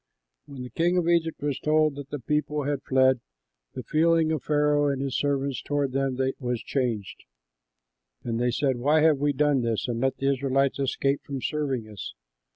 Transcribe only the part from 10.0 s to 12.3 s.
let the Israelites escape from serving us?"